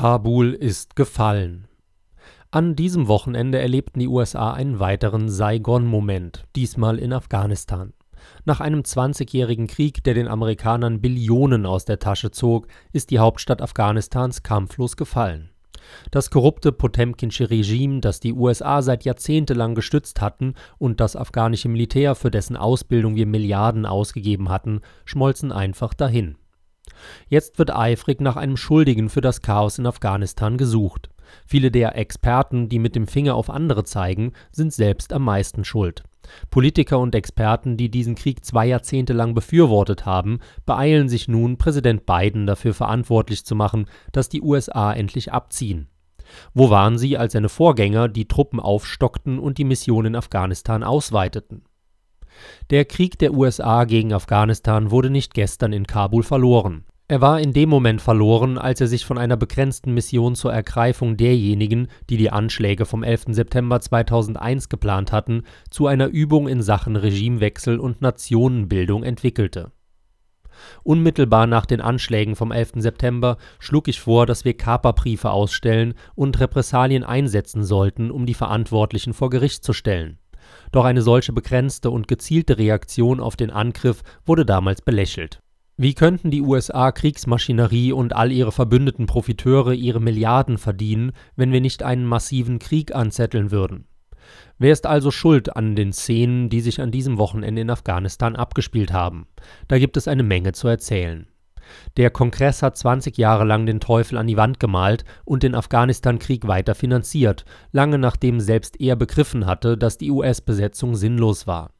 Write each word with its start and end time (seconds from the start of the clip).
Kabul 0.00 0.52
ist 0.52 0.94
gefallen. 0.94 1.66
An 2.52 2.76
diesem 2.76 3.08
Wochenende 3.08 3.58
erlebten 3.58 3.98
die 3.98 4.06
USA 4.06 4.52
einen 4.52 4.78
weiteren 4.78 5.28
Saigon-Moment, 5.28 6.44
diesmal 6.54 7.00
in 7.00 7.12
Afghanistan. 7.12 7.94
Nach 8.44 8.60
einem 8.60 8.82
20-jährigen 8.82 9.66
Krieg, 9.66 10.04
der 10.04 10.14
den 10.14 10.28
Amerikanern 10.28 11.00
Billionen 11.00 11.66
aus 11.66 11.84
der 11.84 11.98
Tasche 11.98 12.30
zog, 12.30 12.68
ist 12.92 13.10
die 13.10 13.18
Hauptstadt 13.18 13.60
Afghanistans 13.60 14.44
kampflos 14.44 14.96
gefallen. 14.96 15.50
Das 16.12 16.30
korrupte 16.30 16.70
Potemkinsche 16.70 17.50
Regime, 17.50 17.98
das 17.98 18.20
die 18.20 18.34
USA 18.34 18.82
seit 18.82 19.04
jahrzehntelang 19.04 19.74
gestützt 19.74 20.20
hatten 20.20 20.54
und 20.78 21.00
das 21.00 21.16
afghanische 21.16 21.68
Militär, 21.68 22.14
für 22.14 22.30
dessen 22.30 22.56
Ausbildung 22.56 23.16
wir 23.16 23.26
Milliarden 23.26 23.84
ausgegeben 23.84 24.48
hatten, 24.48 24.80
schmolzen 25.04 25.50
einfach 25.50 25.92
dahin. 25.92 26.36
Jetzt 27.28 27.58
wird 27.58 27.74
eifrig 27.74 28.20
nach 28.20 28.36
einem 28.36 28.56
Schuldigen 28.56 29.08
für 29.08 29.20
das 29.20 29.42
Chaos 29.42 29.78
in 29.78 29.86
Afghanistan 29.86 30.56
gesucht. 30.56 31.08
Viele 31.46 31.70
der 31.70 31.96
Experten, 31.96 32.68
die 32.68 32.78
mit 32.78 32.96
dem 32.96 33.06
Finger 33.06 33.34
auf 33.34 33.50
andere 33.50 33.84
zeigen, 33.84 34.32
sind 34.50 34.72
selbst 34.72 35.12
am 35.12 35.24
meisten 35.24 35.64
schuld. 35.64 36.02
Politiker 36.50 36.98
und 36.98 37.14
Experten, 37.14 37.76
die 37.76 37.90
diesen 37.90 38.14
Krieg 38.14 38.44
zwei 38.44 38.66
Jahrzehnte 38.66 39.12
lang 39.12 39.34
befürwortet 39.34 40.04
haben, 40.04 40.40
beeilen 40.66 41.08
sich 41.08 41.28
nun, 41.28 41.56
Präsident 41.56 42.06
Biden 42.06 42.46
dafür 42.46 42.74
verantwortlich 42.74 43.44
zu 43.44 43.54
machen, 43.54 43.86
dass 44.12 44.28
die 44.28 44.42
USA 44.42 44.92
endlich 44.92 45.32
abziehen. 45.32 45.88
Wo 46.52 46.68
waren 46.68 46.98
sie, 46.98 47.16
als 47.16 47.32
seine 47.32 47.48
Vorgänger 47.48 48.08
die 48.08 48.28
Truppen 48.28 48.60
aufstockten 48.60 49.38
und 49.38 49.56
die 49.56 49.64
Mission 49.64 50.04
in 50.04 50.16
Afghanistan 50.16 50.82
ausweiteten? 50.82 51.64
Der 52.70 52.84
Krieg 52.84 53.18
der 53.18 53.34
USA 53.34 53.84
gegen 53.84 54.12
Afghanistan 54.12 54.90
wurde 54.90 55.10
nicht 55.10 55.34
gestern 55.34 55.72
in 55.72 55.86
Kabul 55.86 56.22
verloren. 56.22 56.84
Er 57.10 57.22
war 57.22 57.40
in 57.40 57.54
dem 57.54 57.70
Moment 57.70 58.02
verloren, 58.02 58.58
als 58.58 58.82
er 58.82 58.86
sich 58.86 59.06
von 59.06 59.16
einer 59.16 59.38
begrenzten 59.38 59.94
Mission 59.94 60.34
zur 60.34 60.52
Ergreifung 60.52 61.16
derjenigen, 61.16 61.88
die 62.10 62.18
die 62.18 62.30
Anschläge 62.30 62.84
vom 62.84 63.02
11. 63.02 63.28
September 63.28 63.80
2001 63.80 64.68
geplant 64.68 65.10
hatten, 65.10 65.44
zu 65.70 65.86
einer 65.86 66.08
Übung 66.08 66.48
in 66.48 66.60
Sachen 66.60 66.96
Regimewechsel 66.96 67.78
und 67.78 68.02
Nationenbildung 68.02 69.04
entwickelte. 69.04 69.72
Unmittelbar 70.82 71.46
nach 71.46 71.64
den 71.64 71.80
Anschlägen 71.80 72.36
vom 72.36 72.52
11. 72.52 72.72
September 72.76 73.38
schlug 73.58 73.88
ich 73.88 74.00
vor, 74.00 74.26
dass 74.26 74.44
wir 74.44 74.56
Kaperbriefe 74.56 75.30
ausstellen 75.30 75.94
und 76.14 76.38
Repressalien 76.40 77.04
einsetzen 77.04 77.64
sollten, 77.64 78.10
um 78.10 78.26
die 78.26 78.34
Verantwortlichen 78.34 79.14
vor 79.14 79.30
Gericht 79.30 79.64
zu 79.64 79.72
stellen. 79.72 80.18
Doch 80.72 80.84
eine 80.84 81.02
solche 81.02 81.32
begrenzte 81.32 81.90
und 81.90 82.08
gezielte 82.08 82.58
Reaktion 82.58 83.20
auf 83.20 83.36
den 83.36 83.50
Angriff 83.50 84.02
wurde 84.24 84.44
damals 84.44 84.82
belächelt 84.82 85.40
wie 85.80 85.94
könnten 85.94 86.32
die 86.32 86.42
USA 86.42 86.90
Kriegsmaschinerie 86.90 87.92
und 87.92 88.12
all 88.14 88.32
ihre 88.32 88.50
verbündeten 88.50 89.06
Profiteure 89.06 89.72
ihre 89.72 90.00
Milliarden 90.00 90.58
verdienen, 90.58 91.12
wenn 91.36 91.52
wir 91.52 91.60
nicht 91.60 91.84
einen 91.84 92.04
massiven 92.04 92.58
Krieg 92.58 92.92
anzetteln 92.92 93.52
würden? 93.52 93.86
Wer 94.58 94.72
ist 94.72 94.86
also 94.86 95.12
schuld 95.12 95.54
an 95.54 95.76
den 95.76 95.92
Szenen, 95.92 96.48
die 96.48 96.62
sich 96.62 96.80
an 96.80 96.90
diesem 96.90 97.16
Wochenende 97.16 97.62
in 97.62 97.70
Afghanistan 97.70 98.34
abgespielt 98.34 98.92
haben? 98.92 99.28
Da 99.68 99.78
gibt 99.78 99.96
es 99.96 100.08
eine 100.08 100.24
Menge 100.24 100.50
zu 100.50 100.66
erzählen. 100.66 101.28
Der 101.96 102.10
Kongress 102.10 102.62
hat 102.62 102.76
20 102.76 103.16
Jahre 103.18 103.44
lang 103.44 103.66
den 103.66 103.80
Teufel 103.80 104.18
an 104.18 104.26
die 104.26 104.36
Wand 104.36 104.60
gemalt 104.60 105.04
und 105.24 105.42
den 105.42 105.54
Afghanistan-Krieg 105.54 106.46
weiter 106.46 106.74
finanziert, 106.74 107.44
lange 107.72 107.98
nachdem 107.98 108.40
selbst 108.40 108.80
er 108.80 108.96
begriffen 108.96 109.46
hatte, 109.46 109.76
dass 109.76 109.98
die 109.98 110.10
US-Besetzung 110.10 110.94
sinnlos 110.94 111.46
war. 111.46 111.70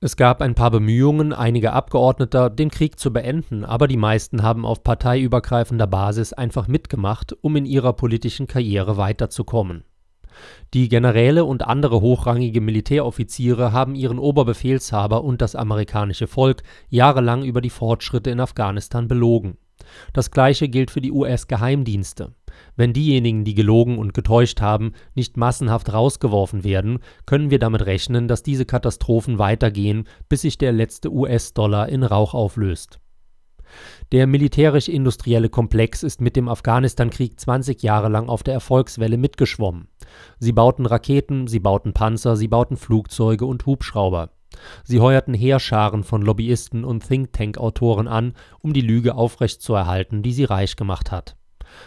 Es 0.00 0.16
gab 0.16 0.42
ein 0.42 0.54
paar 0.54 0.70
Bemühungen 0.70 1.32
einiger 1.32 1.72
Abgeordneter, 1.72 2.50
den 2.50 2.70
Krieg 2.70 3.00
zu 3.00 3.12
beenden, 3.12 3.64
aber 3.64 3.88
die 3.88 3.96
meisten 3.96 4.44
haben 4.44 4.64
auf 4.64 4.84
parteiübergreifender 4.84 5.88
Basis 5.88 6.32
einfach 6.32 6.68
mitgemacht, 6.68 7.36
um 7.40 7.56
in 7.56 7.66
ihrer 7.66 7.92
politischen 7.94 8.46
Karriere 8.46 8.96
weiterzukommen. 8.96 9.82
Die 10.74 10.88
Generäle 10.88 11.44
und 11.44 11.66
andere 11.66 12.00
hochrangige 12.00 12.60
Militäroffiziere 12.60 13.72
haben 13.72 13.94
ihren 13.94 14.18
Oberbefehlshaber 14.18 15.24
und 15.24 15.40
das 15.40 15.54
amerikanische 15.54 16.26
Volk 16.26 16.62
jahrelang 16.88 17.44
über 17.44 17.60
die 17.60 17.70
Fortschritte 17.70 18.30
in 18.30 18.40
Afghanistan 18.40 19.08
belogen. 19.08 19.56
Das 20.12 20.30
gleiche 20.30 20.68
gilt 20.68 20.90
für 20.90 21.00
die 21.00 21.12
US-Geheimdienste. 21.12 22.34
Wenn 22.76 22.92
diejenigen, 22.92 23.44
die 23.44 23.54
gelogen 23.54 23.98
und 23.98 24.14
getäuscht 24.14 24.60
haben, 24.60 24.92
nicht 25.14 25.36
massenhaft 25.36 25.92
rausgeworfen 25.92 26.64
werden, 26.64 26.98
können 27.26 27.50
wir 27.50 27.58
damit 27.58 27.86
rechnen, 27.86 28.28
dass 28.28 28.42
diese 28.42 28.64
Katastrophen 28.64 29.38
weitergehen, 29.38 30.04
bis 30.28 30.42
sich 30.42 30.58
der 30.58 30.72
letzte 30.72 31.12
US-Dollar 31.12 31.88
in 31.88 32.02
Rauch 32.02 32.34
auflöst. 32.34 33.00
Der 34.12 34.26
militärisch-industrielle 34.26 35.48
Komplex 35.48 36.02
ist 36.02 36.20
mit 36.20 36.36
dem 36.36 36.48
Afghanistan-Krieg 36.48 37.38
20 37.38 37.82
Jahre 37.82 38.08
lang 38.08 38.28
auf 38.28 38.42
der 38.42 38.54
Erfolgswelle 38.54 39.16
mitgeschwommen. 39.16 39.88
Sie 40.38 40.52
bauten 40.52 40.86
Raketen, 40.86 41.46
sie 41.46 41.60
bauten 41.60 41.92
Panzer, 41.92 42.36
sie 42.36 42.48
bauten 42.48 42.76
Flugzeuge 42.76 43.44
und 43.44 43.66
Hubschrauber. 43.66 44.30
Sie 44.84 45.00
heuerten 45.00 45.34
Heerscharen 45.34 46.04
von 46.04 46.22
Lobbyisten 46.22 46.84
und 46.84 47.06
Think-Tank-Autoren 47.06 48.08
an, 48.08 48.34
um 48.60 48.72
die 48.72 48.80
Lüge 48.80 49.14
aufrechtzuerhalten, 49.14 50.22
die 50.22 50.32
sie 50.32 50.44
reich 50.44 50.76
gemacht 50.76 51.12
hat. 51.12 51.36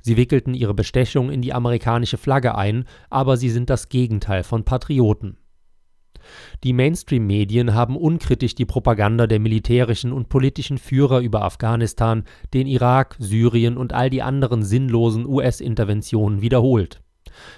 Sie 0.00 0.16
wickelten 0.16 0.54
ihre 0.54 0.74
Bestechung 0.74 1.30
in 1.30 1.42
die 1.42 1.54
amerikanische 1.54 2.18
Flagge 2.18 2.54
ein, 2.54 2.84
aber 3.10 3.36
sie 3.36 3.50
sind 3.50 3.70
das 3.70 3.88
Gegenteil 3.88 4.42
von 4.42 4.64
Patrioten. 4.64 5.38
Die 6.64 6.72
Mainstream-Medien 6.72 7.74
haben 7.74 7.96
unkritisch 7.96 8.54
die 8.54 8.64
Propaganda 8.64 9.26
der 9.26 9.40
militärischen 9.40 10.12
und 10.12 10.28
politischen 10.28 10.78
Führer 10.78 11.20
über 11.20 11.42
Afghanistan, 11.42 12.24
den 12.54 12.66
Irak, 12.66 13.16
Syrien 13.18 13.76
und 13.76 13.92
all 13.92 14.10
die 14.10 14.22
anderen 14.22 14.62
sinnlosen 14.62 15.26
US-Interventionen 15.26 16.42
wiederholt. 16.42 17.00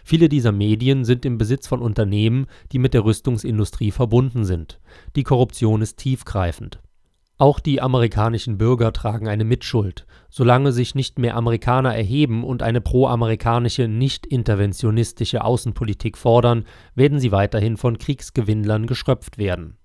Viele 0.05 0.29
dieser 0.29 0.53
Medien 0.53 1.05
sind 1.05 1.25
im 1.25 1.39
Besitz 1.39 1.67
von 1.67 1.81
Unternehmen, 1.81 2.47
die 2.73 2.79
mit 2.79 2.95
der 2.95 3.05
Rüstungsindustrie 3.05 3.91
verbunden 3.91 4.45
sind. 4.45 4.81
Die 5.17 5.25
Korruption 5.25 5.83
ist 5.83 5.99
tiefgreifend. 5.99 6.81
Auch 7.45 7.61
die 7.61 7.83
amerikanischen 7.83 8.57
Bürger 8.57 8.91
tragen 8.95 9.29
eine 9.29 9.45
Mitschuld. 9.45 10.07
Solange 10.31 10.73
sich 10.73 10.95
nicht 10.95 11.19
mehr 11.19 11.37
Amerikaner 11.37 11.95
erheben 11.95 12.43
und 12.43 12.63
eine 12.63 12.81
proamerikanische, 12.81 13.87
nicht 13.87 14.25
interventionistische 14.25 15.45
Außenpolitik 15.45 16.17
fordern, 16.17 16.65
werden 16.95 17.21
sie 17.21 17.33
weiterhin 17.33 17.77
von 17.77 17.99
Kriegsgewinnlern 17.99 18.87
geschröpft 18.87 19.37
werden. 19.37 19.77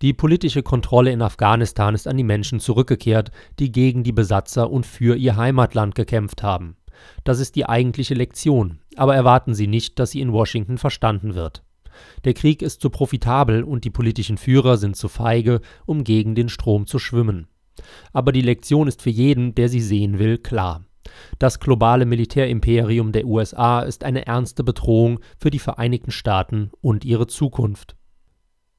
Die 0.00 0.12
politische 0.12 0.62
Kontrolle 0.62 1.10
in 1.10 1.22
Afghanistan 1.22 1.92
ist 1.92 2.06
an 2.06 2.18
die 2.18 2.22
Menschen 2.22 2.60
zurückgekehrt, 2.60 3.32
die 3.58 3.72
gegen 3.72 4.04
die 4.04 4.12
Besatzer 4.12 4.70
und 4.70 4.86
für 4.86 5.16
ihr 5.16 5.34
Heimatland 5.34 5.96
gekämpft 5.96 6.44
haben. 6.44 6.76
Das 7.24 7.40
ist 7.40 7.56
die 7.56 7.68
eigentliche 7.68 8.14
Lektion, 8.14 8.78
aber 8.94 9.16
erwarten 9.16 9.56
Sie 9.56 9.66
nicht, 9.66 9.98
dass 9.98 10.12
sie 10.12 10.20
in 10.20 10.32
Washington 10.32 10.78
verstanden 10.78 11.34
wird. 11.34 11.64
Der 12.24 12.34
Krieg 12.34 12.62
ist 12.62 12.80
zu 12.80 12.90
profitabel 12.90 13.62
und 13.62 13.84
die 13.84 13.90
politischen 13.90 14.38
Führer 14.38 14.76
sind 14.76 14.96
zu 14.96 15.08
feige, 15.08 15.60
um 15.86 16.04
gegen 16.04 16.34
den 16.34 16.48
Strom 16.48 16.86
zu 16.86 16.98
schwimmen. 16.98 17.46
Aber 18.12 18.32
die 18.32 18.42
Lektion 18.42 18.88
ist 18.88 19.02
für 19.02 19.10
jeden, 19.10 19.54
der 19.54 19.68
sie 19.68 19.80
sehen 19.80 20.18
will, 20.18 20.38
klar. 20.38 20.84
Das 21.38 21.60
globale 21.60 22.06
Militärimperium 22.06 23.12
der 23.12 23.26
USA 23.26 23.80
ist 23.80 24.04
eine 24.04 24.26
ernste 24.26 24.64
Bedrohung 24.64 25.20
für 25.38 25.50
die 25.50 25.58
Vereinigten 25.58 26.10
Staaten 26.10 26.70
und 26.80 27.04
ihre 27.04 27.26
Zukunft. 27.26 27.96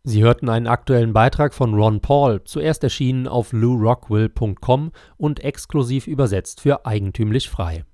Sie 0.03 0.21
hörten 0.21 0.49
einen 0.49 0.67
aktuellen 0.67 1.13
Beitrag 1.13 1.53
von 1.53 1.73
Ron 1.73 1.99
Paul, 1.99 2.43
zuerst 2.43 2.83
erschienen 2.83 3.27
auf 3.27 3.53
lourockwell.com 3.53 4.91
und 5.17 5.43
exklusiv 5.43 6.05
übersetzt 6.05 6.61
für 6.61 6.85
eigentümlich 6.85 7.49
frei. 7.49 7.85